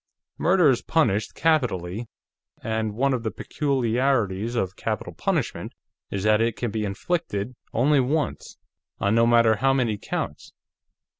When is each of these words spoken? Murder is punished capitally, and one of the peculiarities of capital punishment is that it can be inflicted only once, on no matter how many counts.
Murder 0.39 0.71
is 0.71 0.81
punished 0.81 1.35
capitally, 1.35 2.07
and 2.63 2.95
one 2.95 3.13
of 3.13 3.21
the 3.21 3.29
peculiarities 3.29 4.55
of 4.55 4.75
capital 4.75 5.13
punishment 5.13 5.73
is 6.09 6.23
that 6.23 6.41
it 6.41 6.55
can 6.57 6.71
be 6.71 6.83
inflicted 6.85 7.53
only 7.71 7.99
once, 7.99 8.57
on 8.97 9.13
no 9.13 9.27
matter 9.27 9.57
how 9.57 9.73
many 9.73 9.99
counts. 9.99 10.53